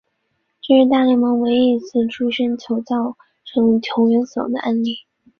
[0.61, 3.15] 这是大联盟唯一一次触身球造
[3.45, 5.01] 成球员死亡的案例。